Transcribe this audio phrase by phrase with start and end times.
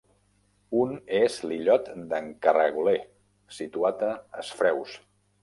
[0.83, 2.97] Un és l'illot d'en Caragoler
[3.59, 4.11] situat a
[4.43, 4.99] es Freus.